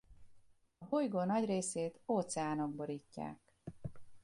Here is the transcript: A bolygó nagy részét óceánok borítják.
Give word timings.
A 0.77 0.85
bolygó 0.89 1.23
nagy 1.23 1.45
részét 1.45 1.99
óceánok 2.07 2.75
borítják. 2.75 3.55